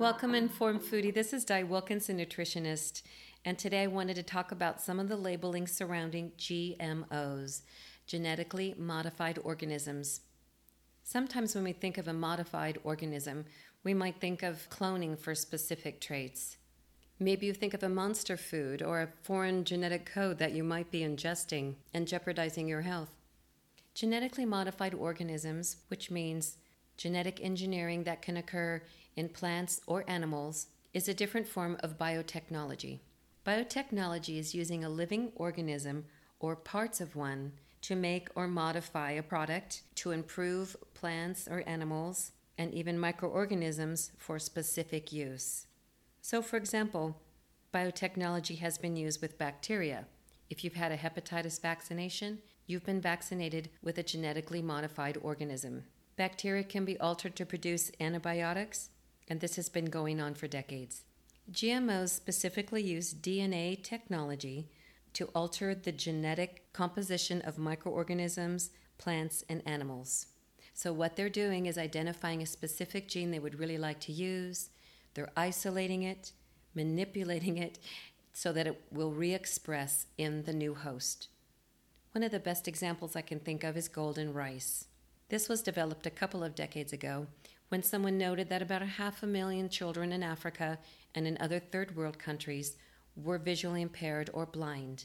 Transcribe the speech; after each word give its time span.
Welcome, 0.00 0.34
Informed 0.34 0.80
Foodie. 0.80 1.14
This 1.14 1.32
is 1.32 1.44
Di 1.44 1.62
Wilkinson, 1.62 2.18
nutritionist, 2.18 3.02
and 3.44 3.56
today 3.56 3.84
I 3.84 3.86
wanted 3.86 4.16
to 4.16 4.24
talk 4.24 4.50
about 4.50 4.80
some 4.80 4.98
of 4.98 5.08
the 5.08 5.16
labeling 5.16 5.68
surrounding 5.68 6.32
GMOs, 6.36 7.62
genetically 8.08 8.74
modified 8.76 9.38
organisms. 9.44 10.22
Sometimes 11.04 11.54
when 11.54 11.62
we 11.62 11.72
think 11.72 11.96
of 11.96 12.08
a 12.08 12.12
modified 12.12 12.78
organism, 12.82 13.44
we 13.84 13.94
might 13.94 14.20
think 14.20 14.42
of 14.42 14.68
cloning 14.70 15.16
for 15.16 15.36
specific 15.36 16.00
traits. 16.00 16.56
Maybe 17.20 17.46
you 17.46 17.52
think 17.52 17.74
of 17.74 17.84
a 17.84 17.88
monster 17.88 18.36
food 18.36 18.82
or 18.82 19.02
a 19.02 19.08
foreign 19.22 19.64
genetic 19.64 20.04
code 20.04 20.38
that 20.38 20.52
you 20.52 20.64
might 20.64 20.90
be 20.90 21.02
ingesting 21.02 21.76
and 21.94 22.08
jeopardizing 22.08 22.66
your 22.66 22.80
health. 22.80 23.19
Genetically 23.94 24.44
modified 24.44 24.94
organisms, 24.94 25.76
which 25.88 26.10
means 26.10 26.56
genetic 26.96 27.40
engineering 27.42 28.04
that 28.04 28.22
can 28.22 28.36
occur 28.36 28.82
in 29.16 29.28
plants 29.28 29.80
or 29.86 30.04
animals, 30.08 30.68
is 30.92 31.08
a 31.08 31.14
different 31.14 31.46
form 31.46 31.76
of 31.80 31.98
biotechnology. 31.98 33.00
Biotechnology 33.46 34.38
is 34.38 34.54
using 34.54 34.84
a 34.84 34.88
living 34.88 35.32
organism 35.34 36.04
or 36.38 36.56
parts 36.56 37.00
of 37.00 37.16
one 37.16 37.52
to 37.82 37.96
make 37.96 38.28
or 38.34 38.46
modify 38.46 39.12
a 39.12 39.22
product 39.22 39.82
to 39.94 40.10
improve 40.10 40.76
plants 40.94 41.48
or 41.50 41.62
animals 41.66 42.32
and 42.58 42.74
even 42.74 42.98
microorganisms 42.98 44.12
for 44.18 44.38
specific 44.38 45.12
use. 45.12 45.66
So, 46.20 46.42
for 46.42 46.56
example, 46.56 47.20
biotechnology 47.72 48.58
has 48.58 48.76
been 48.76 48.96
used 48.96 49.22
with 49.22 49.38
bacteria. 49.38 50.06
If 50.50 50.62
you've 50.62 50.74
had 50.74 50.92
a 50.92 50.98
hepatitis 50.98 51.60
vaccination, 51.62 52.40
you've 52.70 52.86
been 52.86 53.00
vaccinated 53.00 53.68
with 53.82 53.98
a 53.98 54.02
genetically 54.02 54.62
modified 54.62 55.18
organism. 55.22 55.82
Bacteria 56.16 56.62
can 56.62 56.84
be 56.84 56.98
altered 57.00 57.34
to 57.36 57.44
produce 57.44 57.90
antibiotics, 57.98 58.90
and 59.28 59.40
this 59.40 59.56
has 59.56 59.68
been 59.68 59.86
going 59.86 60.20
on 60.20 60.34
for 60.34 60.46
decades. 60.46 61.02
GMOs 61.50 62.10
specifically 62.10 62.82
use 62.82 63.12
DNA 63.12 63.82
technology 63.82 64.68
to 65.14 65.26
alter 65.34 65.74
the 65.74 65.90
genetic 65.90 66.72
composition 66.72 67.42
of 67.42 67.58
microorganisms, 67.58 68.70
plants, 68.98 69.42
and 69.48 69.62
animals. 69.66 70.26
So, 70.72 70.92
what 70.92 71.16
they're 71.16 71.28
doing 71.28 71.66
is 71.66 71.76
identifying 71.76 72.40
a 72.40 72.46
specific 72.46 73.08
gene 73.08 73.32
they 73.32 73.40
would 73.40 73.58
really 73.58 73.78
like 73.78 73.98
to 74.00 74.12
use, 74.12 74.70
they're 75.14 75.32
isolating 75.36 76.04
it, 76.04 76.32
manipulating 76.74 77.58
it 77.58 77.78
so 78.32 78.52
that 78.52 78.68
it 78.68 78.80
will 78.92 79.10
re 79.10 79.34
express 79.34 80.06
in 80.16 80.44
the 80.44 80.52
new 80.52 80.74
host. 80.74 81.28
One 82.12 82.24
of 82.24 82.32
the 82.32 82.40
best 82.40 82.66
examples 82.66 83.14
I 83.14 83.20
can 83.20 83.38
think 83.38 83.62
of 83.62 83.76
is 83.76 83.86
golden 83.88 84.32
rice. 84.32 84.86
This 85.28 85.48
was 85.48 85.62
developed 85.62 86.06
a 86.06 86.10
couple 86.10 86.42
of 86.42 86.56
decades 86.56 86.92
ago 86.92 87.28
when 87.68 87.84
someone 87.84 88.18
noted 88.18 88.48
that 88.48 88.62
about 88.62 88.82
a 88.82 88.86
half 88.86 89.22
a 89.22 89.28
million 89.28 89.68
children 89.68 90.10
in 90.10 90.24
Africa 90.24 90.80
and 91.14 91.24
in 91.24 91.38
other 91.38 91.60
third 91.60 91.94
world 91.94 92.18
countries 92.18 92.76
were 93.14 93.38
visually 93.38 93.80
impaired 93.80 94.28
or 94.34 94.44
blind. 94.44 95.04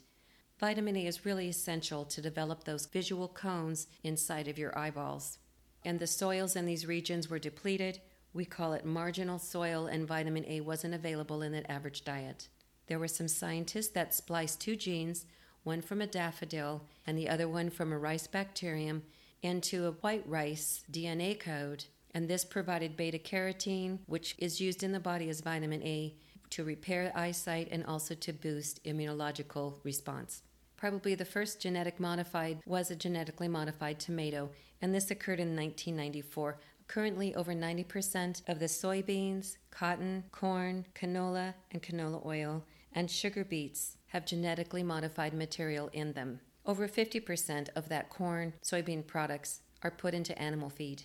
Vitamin 0.60 0.96
A 0.96 1.06
is 1.06 1.26
really 1.26 1.48
essential 1.48 2.06
to 2.06 2.24
develop 2.24 2.64
those 2.64 2.88
visual 2.88 3.28
cones 3.28 3.86
inside 4.04 4.48
of 4.48 4.58
your 4.58 4.76
eyeballs. 4.76 5.38
And 5.84 6.00
the 6.00 6.08
soils 6.08 6.56
in 6.56 6.66
these 6.66 6.88
regions 6.88 7.30
were 7.30 7.38
depleted. 7.38 8.00
We 8.34 8.46
call 8.46 8.74
it 8.74 8.84
marginal 8.84 9.38
soil, 9.38 9.86
and 9.86 10.08
vitamin 10.08 10.46
A 10.48 10.62
wasn't 10.62 10.96
available 10.96 11.44
in 11.44 11.52
the 11.52 11.70
average 11.72 12.04
diet. 12.04 12.50
There 12.88 12.98
were 12.98 13.08
some 13.08 13.28
scientists 13.28 13.90
that 13.90 14.16
spliced 14.16 14.60
two 14.60 14.76
genes, 14.76 15.28
one 15.66 15.82
from 15.82 16.00
a 16.00 16.08
daffodil 16.08 16.84
and 17.06 17.18
the 17.18 17.28
other 17.28 17.50
one 17.50 17.70
from 17.70 17.92
a 17.92 17.98
rice 17.98 18.28
bacterium, 18.28 19.04
into 19.42 19.86
a 19.86 19.92
white 19.92 20.24
rice 20.28 20.84
DNA 20.92 21.38
code, 21.38 21.84
and 22.14 22.28
this 22.28 22.46
provided 22.46 22.96
beta 22.96 23.20
carotene, 23.20 24.00
which 24.06 24.36
is 24.38 24.62
used 24.62 24.84
in 24.84 24.94
the 24.94 25.00
body 25.00 25.30
as 25.30 25.42
vitamin 25.42 25.84
A, 25.84 26.16
to 26.52 26.64
repair 26.64 27.12
eyesight 27.16 27.68
and 27.72 27.86
also 27.86 28.16
to 28.16 28.32
boost 28.32 28.84
immunological 28.86 29.76
response. 29.84 30.44
Probably 30.78 31.16
the 31.16 31.26
first 31.26 31.60
genetic 31.60 32.00
modified 32.00 32.60
was 32.66 32.92
a 32.92 32.96
genetically 32.96 33.48
modified 33.48 34.00
tomato, 34.00 34.52
and 34.82 34.94
this 34.94 35.12
occurred 35.12 35.40
in 35.40 35.56
1994. 35.56 36.58
Currently, 36.88 37.34
over 37.34 37.54
90% 37.54 38.48
of 38.48 38.60
the 38.60 38.66
soybeans, 38.66 39.58
cotton, 39.72 40.26
corn, 40.32 40.86
canola, 40.94 41.56
and 41.72 41.82
canola 41.82 42.24
oil, 42.26 42.64
and 42.94 43.10
sugar 43.10 43.44
beets 43.44 43.98
have 44.16 44.26
genetically 44.26 44.82
modified 44.82 45.34
material 45.34 45.90
in 45.92 46.14
them. 46.14 46.40
Over 46.66 46.88
50% 46.88 47.68
of 47.76 47.90
that 47.90 48.10
corn, 48.10 48.54
soybean 48.64 49.06
products 49.06 49.60
are 49.84 49.92
put 49.92 50.14
into 50.14 50.42
animal 50.42 50.70
feed. 50.70 51.04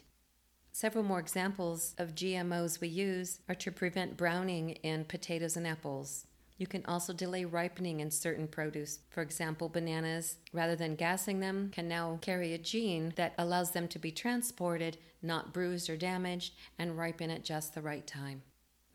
Several 0.71 1.03
more 1.03 1.19
examples 1.19 1.97
of 1.99 2.15
GMOs 2.15 2.81
we 2.81 2.87
use 2.87 3.41
are 3.49 3.57
to 3.57 3.73
prevent 3.73 4.17
browning 4.17 4.71
in 4.85 5.07
potatoes 5.07 5.57
and 5.57 5.67
apples. 5.67 6.29
You 6.57 6.69
can 6.69 6.87
also 6.87 7.13
delay 7.13 7.45
ripening 7.45 7.99
in 7.99 8.13
certain 8.13 8.47
produce. 8.47 9.01
For 9.11 9.23
example, 9.23 9.69
bananas, 9.69 10.37
rather 10.53 10.77
than 10.77 10.95
gassing 10.95 11.41
them, 11.41 11.71
can 11.73 11.89
now 11.89 12.21
carry 12.23 12.55
a 12.55 12.59
gene 12.59 13.13
that 13.17 13.35
allows 13.37 13.73
them 13.73 13.89
to 13.89 13.99
be 13.99 14.13
transported, 14.13 14.99
not 15.21 15.53
bruised 15.53 15.91
or 15.91 15.97
damaged, 15.97 16.53
and 16.79 16.97
ripen 16.97 17.29
at 17.29 17.45
just 17.45 17.75
the 17.75 17.83
right 17.83 18.07
time. 18.07 18.43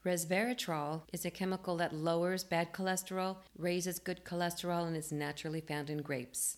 Resveratrol 0.06 1.02
is 1.12 1.26
a 1.26 1.32
chemical 1.32 1.78
that 1.78 1.96
lowers 1.96 2.44
bad 2.44 2.72
cholesterol, 2.72 3.38
raises 3.58 3.98
good 3.98 4.24
cholesterol, 4.24 4.86
and 4.86 4.96
is 4.96 5.12
naturally 5.12 5.62
found 5.62 5.90
in 5.90 6.04
grapes. 6.04 6.58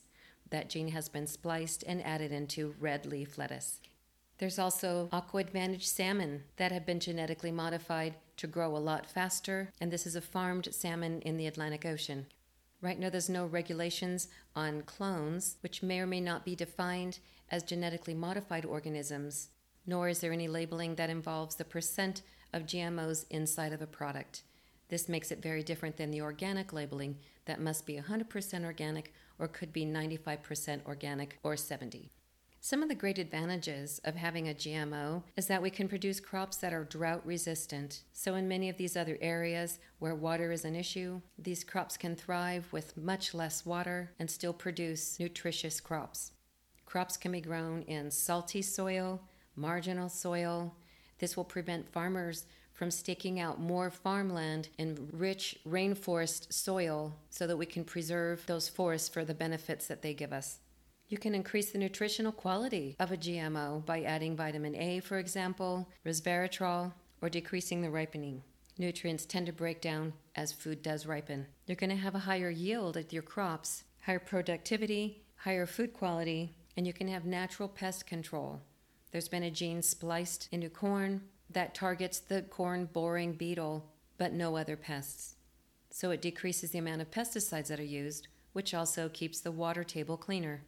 That 0.50 0.70
gene 0.70 0.90
has 0.90 1.08
been 1.08 1.28
spliced 1.28 1.82
and 1.88 2.06
added 2.06 2.34
into 2.34 2.76
red 2.78 3.06
leaf 3.06 3.38
lettuce. 3.38 3.80
There's 4.38 4.60
also 4.60 5.08
AquAdvantage 5.14 5.86
salmon 5.86 6.44
that 6.58 6.74
have 6.74 6.86
been 6.86 7.00
genetically 7.00 7.52
modified 7.52 8.16
to 8.36 8.48
grow 8.48 8.76
a 8.76 8.80
lot 8.80 9.10
faster, 9.10 9.72
and 9.80 9.92
this 9.92 10.06
is 10.06 10.18
a 10.18 10.22
farmed 10.22 10.68
salmon 10.72 11.22
in 11.22 11.38
the 11.38 11.48
Atlantic 11.48 11.86
Ocean. 11.86 12.26
Right 12.82 13.00
now, 13.00 13.10
there's 13.10 13.30
no 13.30 13.46
regulations 13.46 14.28
on 14.58 14.82
clones, 14.82 15.56
which 15.62 15.82
may 15.82 16.02
or 16.02 16.06
may 16.06 16.20
not 16.20 16.44
be 16.44 16.54
defined 16.54 17.20
as 17.50 17.64
genetically 17.64 18.14
modified 18.14 18.66
organisms, 18.66 19.48
nor 19.86 20.10
is 20.10 20.20
there 20.20 20.34
any 20.34 20.50
labeling 20.50 20.96
that 20.96 21.10
involves 21.10 21.56
the 21.56 21.64
percent 21.64 22.24
of 22.54 22.66
GMOs 22.66 23.26
inside 23.30 23.74
of 23.74 23.82
a 23.82 23.88
product. 23.88 24.44
This 24.90 25.10
makes 25.10 25.32
it 25.32 25.42
very 25.42 25.64
different 25.64 25.98
than 25.98 26.12
the 26.12 26.22
organic 26.22 26.72
labeling 26.72 27.18
that 27.46 27.60
must 27.60 27.86
be 27.86 27.98
100% 27.98 28.64
organic 28.64 29.14
or 29.40 29.48
could 29.48 29.74
be 29.74 29.86
95% 29.86 30.86
organic 30.86 31.38
or 31.44 31.58
70. 31.58 32.10
Some 32.60 32.84
of 32.84 32.90
the 32.90 32.96
great 32.96 33.18
advantages 33.18 34.02
of 34.04 34.16
having 34.16 34.50
a 34.50 34.54
GMO 34.54 35.24
is 35.36 35.48
that 35.48 35.62
we 35.62 35.70
can 35.70 35.88
produce 35.88 36.20
crops 36.20 36.58
that 36.58 36.74
are 36.74 36.84
drought 36.84 37.26
resistant. 37.26 38.02
So, 38.14 38.36
in 38.36 38.48
many 38.48 38.68
of 38.68 38.78
these 38.78 38.98
other 38.98 39.18
areas 39.22 39.80
where 40.00 40.16
water 40.16 40.52
is 40.52 40.66
an 40.66 40.76
issue, 40.76 41.22
these 41.38 41.64
crops 41.64 41.96
can 41.96 42.16
thrive 42.16 42.68
with 42.74 42.98
much 42.98 43.34
less 43.34 43.66
water 43.66 44.12
and 44.20 44.30
still 44.30 44.54
produce 44.54 45.20
nutritious 45.20 45.80
crops. 45.80 46.32
Crops 46.86 47.16
can 47.16 47.32
be 47.32 47.42
grown 47.42 47.84
in 47.84 48.12
salty 48.12 48.62
soil, 48.62 49.22
marginal 49.56 50.10
soil. 50.10 50.76
This 51.20 51.36
will 51.36 51.44
prevent 51.44 51.90
farmers 51.90 52.46
from 52.74 52.92
staking 52.92 53.40
out 53.40 53.60
more 53.60 53.90
farmland 53.90 54.70
in 54.78 55.10
rich 55.12 55.58
rainforest 55.68 56.54
soil 56.54 57.16
so 57.30 57.48
that 57.48 57.58
we 57.58 57.66
can 57.66 57.84
preserve 57.84 58.46
those 58.46 58.70
forests 58.70 59.10
for 59.10 59.26
the 59.26 59.34
benefits 59.34 59.88
that 59.88 60.04
they 60.04 60.14
give 60.14 60.32
us. 60.32 60.60
You 61.10 61.18
can 61.18 61.34
increase 61.34 61.72
the 61.72 61.80
nutritional 61.80 62.32
quality 62.32 62.96
of 63.00 63.12
a 63.12 63.18
GMO 63.18 63.86
by 63.86 64.04
adding 64.04 64.36
vitamin 64.36 64.76
A, 64.76 65.00
for 65.00 65.18
example, 65.18 65.90
resveratrol, 66.06 66.94
or 67.22 67.30
decreasing 67.30 67.82
the 67.82 67.90
ripening. 67.90 68.44
Nutrients 68.78 69.26
tend 69.26 69.48
to 69.48 69.54
break 69.54 69.82
down 69.82 70.14
as 70.36 70.52
food 70.52 70.84
does 70.84 71.08
ripen. 71.08 71.48
You're 71.66 71.78
going 71.78 71.90
to 71.90 71.96
have 71.96 72.14
a 72.14 72.20
higher 72.20 72.52
yield 72.52 72.96
at 72.96 73.12
your 73.12 73.24
crops, 73.24 73.86
higher 74.02 74.20
productivity, 74.20 75.24
higher 75.38 75.66
food 75.66 75.94
quality, 75.94 76.54
and 76.76 76.86
you 76.86 76.94
can 76.94 77.08
have 77.08 77.26
natural 77.26 77.70
pest 77.70 78.06
control. 78.06 78.62
There's 79.12 79.30
been 79.30 79.44
a 79.44 79.52
gene 79.52 79.82
spliced 79.82 80.50
into 80.52 80.70
corn 80.70 81.22
that 81.50 81.74
targets 81.74 82.20
the 82.20 82.42
corn 82.42 82.90
boring 82.92 83.34
beetle, 83.34 83.90
but 84.18 84.34
no 84.34 84.58
other 84.58 84.76
pests. 84.76 85.36
So 85.90 86.12
it 86.12 86.22
decreases 86.22 86.72
the 86.72 86.80
amount 86.80 87.02
of 87.02 87.12
pesticides 87.12 87.68
that 87.68 87.80
are 87.80 87.84
used, 87.84 88.28
which 88.54 88.74
also 88.74 89.10
keeps 89.10 89.40
the 89.40 89.52
water 89.52 89.84
table 89.84 90.18
cleaner. 90.18 90.64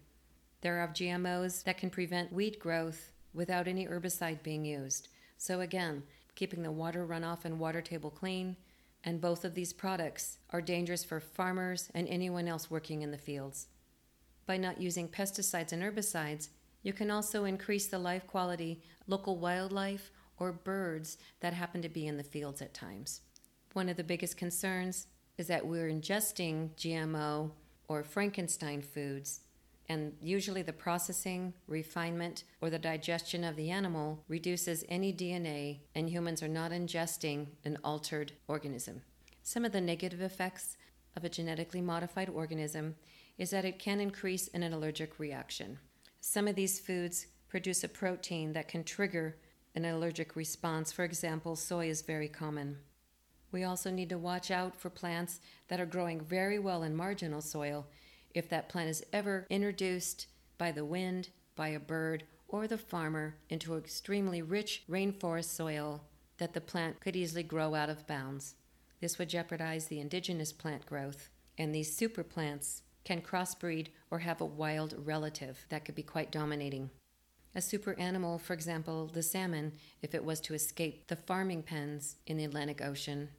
There 0.62 0.80
are 0.80 0.88
GMOs 0.88 1.64
that 1.64 1.78
can 1.78 1.90
prevent 1.90 2.34
weed 2.34 2.60
growth 2.60 3.12
without 3.34 3.68
any 3.68 3.86
herbicide 3.86 4.44
being 4.44 4.66
used. 4.66 5.10
So, 5.38 5.62
again, 5.62 6.04
keeping 6.36 6.64
the 6.64 6.72
water 6.72 7.06
runoff 7.06 7.46
and 7.46 7.60
water 7.60 7.82
table 7.82 8.10
clean. 8.10 8.56
And 9.04 9.22
both 9.22 9.46
of 9.46 9.54
these 9.54 9.72
products 9.72 10.40
are 10.52 10.62
dangerous 10.62 11.04
for 11.04 11.20
farmers 11.20 11.90
and 11.94 12.08
anyone 12.08 12.48
else 12.48 12.70
working 12.70 13.02
in 13.02 13.12
the 13.12 13.18
fields. 13.18 13.68
By 14.46 14.58
not 14.58 14.82
using 14.82 15.08
pesticides 15.08 15.72
and 15.72 15.82
herbicides, 15.82 16.50
you 16.84 16.94
can 16.94 17.12
also 17.12 17.46
increase 17.46 17.88
the 17.88 18.00
life 18.00 18.26
quality 18.28 18.82
local 19.08 19.38
wildlife 19.38 20.12
or 20.38 20.52
birds 20.52 21.18
that 21.40 21.54
happen 21.54 21.82
to 21.82 21.90
be 21.90 22.08
in 22.08 22.18
the 22.18 22.24
fields 22.24 22.62
at 22.62 22.74
times. 22.74 23.22
One 23.74 23.90
of 23.90 23.98
the 23.98 24.04
biggest 24.04 24.38
concerns 24.38 25.08
is 25.38 25.48
that 25.48 25.66
we're 25.66 25.90
ingesting 25.90 26.70
GMO 26.76 27.52
or 27.88 28.04
Frankenstein 28.04 28.82
foods 28.82 29.42
and 29.90 30.14
usually 30.22 30.62
the 30.62 30.72
processing, 30.72 31.52
refinement, 31.68 32.44
or 32.62 32.70
the 32.70 32.78
digestion 32.78 33.44
of 33.44 33.56
the 33.56 33.72
animal 33.72 34.24
reduces 34.28 34.86
any 34.88 35.12
DNA, 35.12 35.80
and 35.96 36.08
humans 36.08 36.44
are 36.44 36.48
not 36.48 36.72
ingesting 36.72 37.48
an 37.66 37.80
altered 37.84 38.34
organism. 38.48 39.02
Some 39.42 39.66
of 39.66 39.72
the 39.72 39.82
negative 39.82 40.22
effects 40.22 40.78
of 41.18 41.24
a 41.24 41.30
genetically 41.30 41.82
modified 41.82 42.30
organism 42.30 42.96
is 43.40 43.50
that 43.50 43.66
it 43.66 43.80
can 43.80 44.00
increase 44.00 44.48
in 44.50 44.62
an 44.62 44.74
allergic 44.74 45.20
reaction. 45.20 45.80
Some 46.22 46.48
of 46.48 46.56
these 46.56 46.80
foods 46.80 47.28
produce 47.48 47.84
a 47.84 47.90
protein 47.90 48.54
that 48.54 48.68
can 48.68 48.84
trigger 48.84 49.38
an 49.76 49.86
allergic 49.86 50.36
response. 50.36 50.92
For 50.92 51.04
example, 51.04 51.56
soy 51.56 51.90
is 51.90 52.02
very 52.02 52.28
common. 52.28 52.78
We 53.52 53.64
also 53.64 53.90
need 53.90 54.10
to 54.10 54.18
watch 54.18 54.52
out 54.52 54.80
for 54.80 54.90
plants 54.90 55.40
that 55.70 55.80
are 55.80 55.86
growing 55.86 56.22
very 56.22 56.60
well 56.60 56.84
in 56.84 56.96
marginal 56.96 57.42
soil 57.42 57.88
if 58.36 58.48
that 58.50 58.70
plant 58.70 58.90
is 58.90 59.04
ever 59.12 59.48
introduced 59.50 60.28
by 60.58 60.72
the 60.72 60.86
wind, 60.86 61.30
by 61.56 61.70
a 61.70 61.80
bird, 61.80 62.26
or 62.48 62.68
the 62.68 62.78
farmer 62.78 63.38
into 63.50 63.76
extremely 63.76 64.42
rich 64.42 64.84
rainforest 64.90 65.56
soil 65.56 66.04
that 66.38 66.54
the 66.54 66.62
plant 66.62 67.00
could 67.00 67.16
easily 67.16 67.44
grow 67.44 67.74
out 67.74 67.90
of 67.90 68.08
bounds. 68.08 68.56
This 69.00 69.18
would 69.18 69.30
jeopardize 69.30 69.88
the 69.88 70.00
indigenous 70.00 70.52
plant 70.52 70.86
growth, 70.86 71.30
and 71.58 71.74
these 71.74 71.96
super 71.96 72.24
plants 72.24 72.84
can 73.10 73.22
crossbreed 73.24 73.88
or 74.12 74.20
have 74.20 74.40
a 74.40 74.46
wild 74.46 74.94
relative 75.04 75.66
that 75.70 75.84
could 75.84 75.96
be 75.96 76.04
quite 76.04 76.32
dominating. 76.32 76.92
A 77.56 77.62
super 77.62 77.98
animal, 77.98 78.38
for 78.38 78.54
example, 78.54 79.10
the 79.12 79.24
salmon, 79.24 79.74
if 80.04 80.14
it 80.14 80.24
was 80.24 80.40
to 80.42 80.54
escape 80.54 81.08
the 81.08 81.16
farming 81.16 81.64
pens 81.64 82.18
in 82.28 82.38
the 82.38 82.44
Atlantic 82.44 82.84
Ocean, 82.84 83.30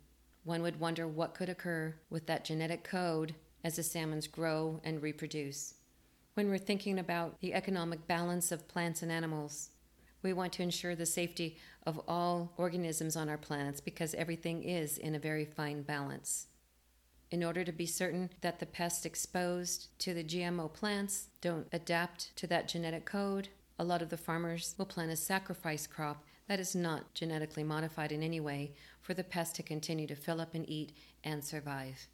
one 0.42 0.60
would 0.62 0.80
wonder 0.80 1.06
what 1.06 1.34
could 1.34 1.48
occur 1.48 1.94
with 2.10 2.26
that 2.26 2.44
genetic 2.44 2.82
code 2.82 3.36
as 3.62 3.76
the 3.76 3.84
salmons 3.84 4.26
grow 4.26 4.80
and 4.82 5.00
reproduce. 5.00 5.74
When 6.34 6.48
we're 6.48 6.58
thinking 6.58 6.98
about 6.98 7.38
the 7.38 7.54
economic 7.54 8.08
balance 8.08 8.50
of 8.50 8.66
plants 8.66 9.02
and 9.02 9.12
animals, 9.12 9.70
we 10.20 10.32
want 10.32 10.52
to 10.54 10.64
ensure 10.64 10.96
the 10.96 11.06
safety 11.06 11.58
of 11.86 12.00
all 12.08 12.54
organisms 12.56 13.14
on 13.14 13.28
our 13.28 13.38
planets 13.38 13.80
because 13.80 14.14
everything 14.14 14.64
is 14.64 14.98
in 14.98 15.14
a 15.14 15.20
very 15.20 15.44
fine 15.44 15.82
balance. 15.82 16.48
In 17.30 17.44
order 17.44 17.62
to 17.62 17.72
be 17.72 17.86
certain 17.86 18.30
that 18.40 18.58
the 18.58 18.66
pests 18.66 19.06
exposed 19.06 19.88
to 20.00 20.12
the 20.12 20.24
GMO 20.24 20.72
plants 20.72 21.28
don't 21.40 21.68
adapt 21.72 22.34
to 22.36 22.46
that 22.48 22.66
genetic 22.66 23.04
code, 23.04 23.48
a 23.78 23.84
lot 23.84 24.02
of 24.02 24.08
the 24.08 24.16
farmers 24.16 24.74
will 24.76 24.86
plant 24.86 25.12
a 25.12 25.16
sacrifice 25.16 25.86
crop 25.86 26.24
that 26.48 26.58
is 26.58 26.74
not 26.74 27.14
genetically 27.14 27.62
modified 27.62 28.10
in 28.10 28.24
any 28.24 28.40
way 28.40 28.72
for 29.00 29.14
the 29.14 29.22
pest 29.22 29.54
to 29.54 29.62
continue 29.62 30.08
to 30.08 30.16
fill 30.16 30.40
up 30.40 30.54
and 30.54 30.68
eat 30.68 30.92
and 31.22 31.44
survive. 31.44 32.08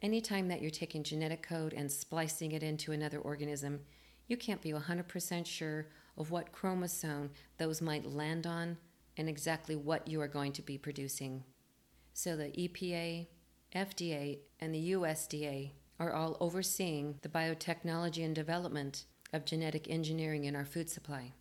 Anytime 0.00 0.46
that 0.48 0.62
you're 0.62 0.70
taking 0.70 1.02
genetic 1.02 1.42
code 1.42 1.72
and 1.72 1.90
splicing 1.90 2.52
it 2.52 2.62
into 2.62 2.92
another 2.92 3.18
organism, 3.18 3.80
you 4.28 4.36
can't 4.36 4.62
be 4.62 4.72
100% 4.72 5.46
sure 5.46 5.86
of 6.16 6.30
what 6.30 6.52
chromosome 6.52 7.30
those 7.58 7.82
might 7.82 8.06
land 8.06 8.46
on 8.46 8.76
and 9.16 9.28
exactly 9.28 9.74
what 9.74 10.06
you 10.06 10.20
are 10.20 10.28
going 10.28 10.52
to 10.52 10.62
be 10.62 10.78
producing. 10.78 11.42
So 12.12 12.36
the 12.36 12.50
EPA, 12.50 13.26
FDA, 13.74 14.38
and 14.60 14.74
the 14.74 14.92
USDA 14.92 15.72
are 15.98 16.12
all 16.12 16.36
overseeing 16.40 17.16
the 17.22 17.28
biotechnology 17.28 18.24
and 18.24 18.34
development 18.34 19.04
of 19.32 19.44
genetic 19.44 19.90
engineering 19.90 20.44
in 20.44 20.54
our 20.54 20.64
food 20.64 20.88
supply. 20.88 21.32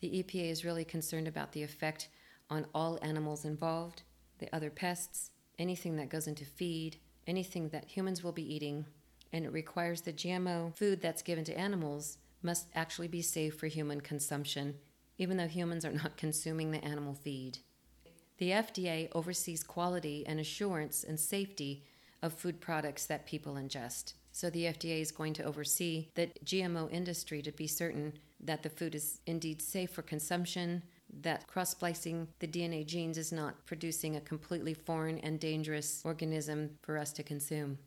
The 0.00 0.22
EPA 0.22 0.50
is 0.50 0.64
really 0.64 0.84
concerned 0.84 1.28
about 1.28 1.52
the 1.52 1.62
effect 1.62 2.08
on 2.48 2.66
all 2.74 2.98
animals 3.02 3.44
involved, 3.44 4.02
the 4.38 4.54
other 4.54 4.70
pests, 4.70 5.30
anything 5.58 5.96
that 5.96 6.08
goes 6.08 6.26
into 6.26 6.44
feed, 6.44 6.98
anything 7.26 7.68
that 7.70 7.88
humans 7.88 8.22
will 8.22 8.32
be 8.32 8.54
eating, 8.54 8.86
and 9.32 9.44
it 9.44 9.52
requires 9.52 10.00
the 10.00 10.12
GMO 10.12 10.74
food 10.76 11.00
that's 11.00 11.22
given 11.22 11.44
to 11.44 11.58
animals 11.58 12.18
must 12.42 12.68
actually 12.74 13.08
be 13.08 13.22
safe 13.22 13.58
for 13.58 13.66
human 13.66 14.00
consumption, 14.00 14.76
even 15.18 15.36
though 15.36 15.48
humans 15.48 15.84
are 15.84 15.92
not 15.92 16.16
consuming 16.16 16.70
the 16.70 16.84
animal 16.84 17.14
feed. 17.14 17.58
The 18.38 18.50
FDA 18.50 19.08
oversees 19.12 19.62
quality 19.62 20.24
and 20.26 20.38
assurance 20.38 21.04
and 21.04 21.18
safety 21.18 21.84
of 22.22 22.32
food 22.32 22.60
products 22.60 23.06
that 23.06 23.26
people 23.26 23.54
ingest. 23.54 24.14
So 24.32 24.50
the 24.50 24.64
FDA 24.64 25.00
is 25.00 25.12
going 25.12 25.32
to 25.34 25.44
oversee 25.44 26.08
the 26.14 26.28
GMO 26.44 26.90
industry 26.92 27.40
to 27.42 27.52
be 27.52 27.66
certain 27.66 28.12
that 28.40 28.62
the 28.62 28.68
food 28.68 28.94
is 28.94 29.20
indeed 29.26 29.62
safe 29.62 29.90
for 29.90 30.02
consumption, 30.02 30.82
that 31.22 31.46
cross 31.46 31.70
splicing 31.70 32.28
the 32.40 32.46
DNA 32.46 32.84
genes 32.84 33.16
is 33.16 33.32
not 33.32 33.64
producing 33.64 34.16
a 34.16 34.20
completely 34.20 34.74
foreign 34.74 35.18
and 35.20 35.40
dangerous 35.40 36.02
organism 36.04 36.70
for 36.82 36.98
us 36.98 37.12
to 37.12 37.22
consume. 37.22 37.78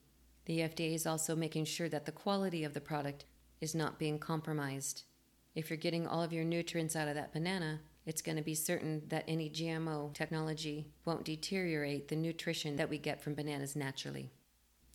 The 0.45 0.61
FDA 0.61 0.95
is 0.95 1.05
also 1.05 1.35
making 1.35 1.65
sure 1.65 1.89
that 1.89 2.05
the 2.05 2.11
quality 2.11 2.63
of 2.63 2.73
the 2.73 2.81
product 2.81 3.25
is 3.61 3.75
not 3.75 3.99
being 3.99 4.17
compromised. 4.17 5.03
If 5.53 5.69
you're 5.69 5.77
getting 5.77 6.07
all 6.07 6.23
of 6.23 6.33
your 6.33 6.45
nutrients 6.45 6.95
out 6.95 7.07
of 7.07 7.15
that 7.15 7.33
banana, 7.33 7.81
it's 8.09 8.21
going 8.21 8.35
to 8.35 8.43
be 8.43 8.55
certain 8.55 9.03
that 9.07 9.23
any 9.27 9.49
GMO 9.49 10.13
technology 10.13 10.87
won't 11.05 11.23
deteriorate 11.23 12.09
the 12.09 12.15
nutrition 12.15 12.75
that 12.75 12.89
we 12.89 12.97
get 12.97 13.21
from 13.21 13.35
bananas 13.35 13.75
naturally. 13.75 14.29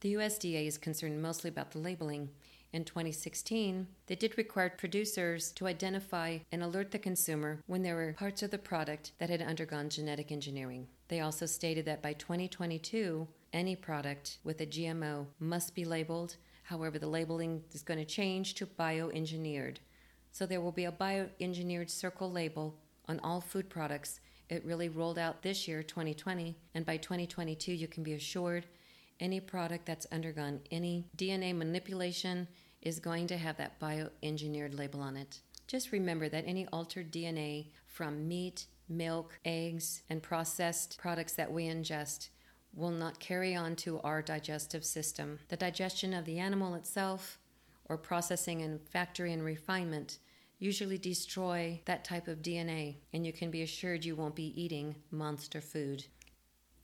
The 0.00 0.14
USDA 0.14 0.66
is 0.66 0.76
concerned 0.76 1.22
mostly 1.22 1.48
about 1.48 1.70
the 1.70 1.78
labeling 1.78 2.28
in 2.74 2.84
2016, 2.84 3.86
they 4.08 4.16
did 4.16 4.36
require 4.36 4.68
producers 4.68 5.52
to 5.52 5.68
identify 5.68 6.38
and 6.50 6.60
alert 6.60 6.90
the 6.90 6.98
consumer 6.98 7.62
when 7.68 7.84
there 7.84 7.94
were 7.94 8.16
parts 8.18 8.42
of 8.42 8.50
the 8.50 8.58
product 8.58 9.12
that 9.18 9.30
had 9.30 9.40
undergone 9.40 9.88
genetic 9.88 10.32
engineering. 10.32 10.88
They 11.06 11.20
also 11.20 11.46
stated 11.46 11.84
that 11.84 12.02
by 12.02 12.14
2022, 12.14 13.28
any 13.52 13.76
product 13.76 14.38
with 14.42 14.60
a 14.60 14.66
GMO 14.66 15.26
must 15.38 15.76
be 15.76 15.84
labeled. 15.84 16.34
However, 16.64 16.98
the 16.98 17.06
labeling 17.06 17.62
is 17.70 17.84
going 17.84 18.00
to 18.00 18.04
change 18.04 18.54
to 18.54 18.66
bioengineered. 18.66 19.76
So 20.32 20.44
there 20.44 20.60
will 20.60 20.72
be 20.72 20.86
a 20.86 20.90
bioengineered 20.90 21.90
circle 21.90 22.28
label 22.28 22.74
on 23.08 23.20
all 23.20 23.40
food 23.40 23.68
products. 23.68 24.20
It 24.48 24.64
really 24.64 24.88
rolled 24.88 25.18
out 25.18 25.42
this 25.42 25.66
year, 25.66 25.82
2020, 25.82 26.56
and 26.74 26.84
by 26.84 26.96
2022, 26.96 27.72
you 27.72 27.88
can 27.88 28.02
be 28.02 28.12
assured 28.14 28.66
any 29.20 29.40
product 29.40 29.86
that's 29.86 30.06
undergone 30.12 30.60
any 30.70 31.06
DNA 31.16 31.56
manipulation, 31.56 32.48
is 32.82 32.98
going 32.98 33.26
to 33.28 33.36
have 33.36 33.56
that 33.56 33.80
bioengineered 33.80 34.78
label 34.78 35.00
on 35.00 35.16
it. 35.16 35.40
Just 35.66 35.92
remember 35.92 36.28
that 36.28 36.44
any 36.46 36.66
altered 36.72 37.10
DNA 37.10 37.68
from 37.86 38.28
meat, 38.28 38.66
milk, 38.88 39.38
eggs, 39.44 40.02
and 40.10 40.22
processed 40.22 40.98
products 40.98 41.32
that 41.34 41.50
we 41.50 41.64
ingest 41.64 42.28
will 42.74 42.90
not 42.90 43.18
carry 43.20 43.54
on 43.54 43.76
to 43.76 44.00
our 44.00 44.20
digestive 44.20 44.84
system. 44.84 45.38
The 45.48 45.56
digestion 45.56 46.12
of 46.12 46.24
the 46.24 46.38
animal 46.38 46.74
itself, 46.74 47.38
or 47.88 47.96
processing 47.96 48.62
and 48.62 48.80
factory 48.88 49.32
and 49.32 49.42
refinement, 49.42 50.18
usually 50.58 50.98
destroy 50.98 51.80
that 51.84 52.04
type 52.04 52.28
of 52.28 52.42
DNA, 52.42 52.96
and 53.12 53.26
you 53.26 53.32
can 53.32 53.50
be 53.50 53.62
assured 53.62 54.04
you 54.04 54.16
won't 54.16 54.34
be 54.34 54.60
eating 54.60 54.96
monster 55.10 55.60
food. 55.60 56.04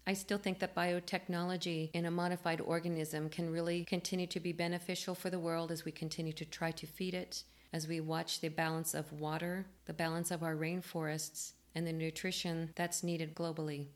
I 0.06 0.14
still 0.14 0.38
think 0.38 0.58
that 0.58 0.74
biotechnology 0.74 1.90
in 1.92 2.06
a 2.06 2.10
modified 2.10 2.60
organism 2.60 3.28
can 3.28 3.52
really 3.52 3.84
continue 3.84 4.26
to 4.28 4.40
be 4.40 4.52
beneficial 4.52 5.14
for 5.14 5.30
the 5.30 5.38
world 5.38 5.70
as 5.70 5.84
we 5.84 5.92
continue 5.92 6.32
to 6.32 6.44
try 6.44 6.70
to 6.72 6.86
feed 6.86 7.14
it, 7.14 7.44
as 7.72 7.86
we 7.86 8.00
watch 8.00 8.40
the 8.40 8.48
balance 8.48 8.94
of 8.94 9.12
water, 9.12 9.66
the 9.86 9.92
balance 9.92 10.30
of 10.30 10.42
our 10.42 10.56
rainforests, 10.56 11.52
and 11.74 11.86
the 11.86 11.92
nutrition 11.92 12.70
that's 12.74 13.04
needed 13.04 13.34
globally. 13.34 13.86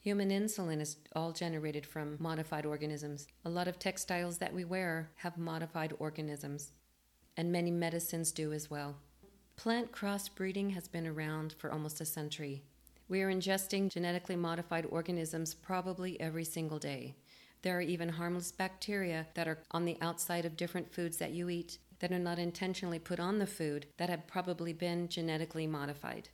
Human 0.00 0.30
insulin 0.30 0.80
is 0.80 0.98
all 1.16 1.32
generated 1.32 1.84
from 1.84 2.16
modified 2.20 2.64
organisms. 2.64 3.26
A 3.44 3.50
lot 3.50 3.66
of 3.66 3.80
textiles 3.80 4.38
that 4.38 4.54
we 4.54 4.64
wear 4.64 5.10
have 5.16 5.36
modified 5.36 5.92
organisms, 5.98 6.70
and 7.36 7.50
many 7.50 7.72
medicines 7.72 8.30
do 8.30 8.52
as 8.52 8.70
well. 8.70 8.94
Plant 9.56 9.90
crossbreeding 9.90 10.74
has 10.74 10.86
been 10.86 11.06
around 11.06 11.54
for 11.54 11.72
almost 11.72 12.00
a 12.02 12.04
century. 12.04 12.62
We 13.08 13.22
are 13.22 13.32
ingesting 13.32 13.90
genetically 13.90 14.36
modified 14.36 14.86
organisms 14.90 15.54
probably 15.54 16.20
every 16.20 16.44
single 16.44 16.78
day. 16.78 17.14
There 17.62 17.76
are 17.76 17.82
even 17.82 18.10
harmless 18.10 18.52
bacteria 18.52 19.26
that 19.34 19.48
are 19.48 19.58
on 19.70 19.86
the 19.86 19.96
outside 20.02 20.44
of 20.44 20.58
different 20.58 20.92
foods 20.92 21.16
that 21.16 21.32
you 21.32 21.48
eat 21.48 21.78
that 22.00 22.12
are 22.12 22.18
not 22.18 22.38
intentionally 22.38 22.98
put 22.98 23.18
on 23.18 23.38
the 23.38 23.46
food 23.46 23.86
that 23.96 24.10
have 24.10 24.26
probably 24.26 24.74
been 24.74 25.08
genetically 25.08 25.66
modified. 25.66 26.28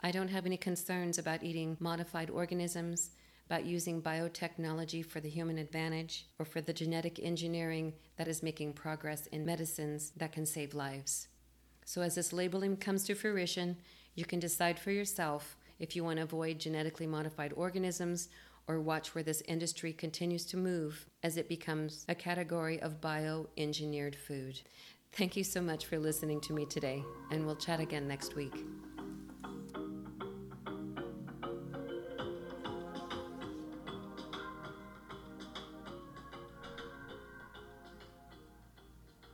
I 0.00 0.10
don't 0.10 0.28
have 0.28 0.44
any 0.44 0.56
concerns 0.56 1.18
about 1.18 1.44
eating 1.44 1.76
modified 1.78 2.30
organisms, 2.30 3.10
about 3.46 3.64
using 3.64 4.02
biotechnology 4.02 5.06
for 5.06 5.20
the 5.20 5.30
human 5.30 5.56
advantage, 5.56 6.26
or 6.38 6.44
for 6.44 6.60
the 6.60 6.72
genetic 6.72 7.20
engineering 7.20 7.94
that 8.16 8.28
is 8.28 8.42
making 8.42 8.72
progress 8.72 9.28
in 9.28 9.46
medicines 9.46 10.12
that 10.16 10.32
can 10.32 10.44
save 10.44 10.74
lives. 10.74 11.28
So, 11.90 12.02
as 12.02 12.14
this 12.14 12.32
labeling 12.32 12.76
comes 12.76 13.02
to 13.06 13.16
fruition, 13.16 13.76
you 14.14 14.24
can 14.24 14.38
decide 14.38 14.78
for 14.78 14.92
yourself 14.92 15.56
if 15.80 15.96
you 15.96 16.04
want 16.04 16.18
to 16.18 16.22
avoid 16.22 16.60
genetically 16.60 17.04
modified 17.04 17.52
organisms 17.56 18.28
or 18.68 18.78
watch 18.78 19.12
where 19.12 19.24
this 19.24 19.42
industry 19.48 19.92
continues 19.92 20.46
to 20.46 20.56
move 20.56 21.06
as 21.24 21.36
it 21.36 21.48
becomes 21.48 22.04
a 22.08 22.14
category 22.14 22.80
of 22.80 23.00
bioengineered 23.00 24.14
food. 24.14 24.60
Thank 25.14 25.36
you 25.36 25.42
so 25.42 25.60
much 25.60 25.86
for 25.86 25.98
listening 25.98 26.40
to 26.42 26.52
me 26.52 26.64
today, 26.64 27.02
and 27.32 27.44
we'll 27.44 27.56
chat 27.56 27.80
again 27.80 28.06
next 28.06 28.36
week. 28.36 28.54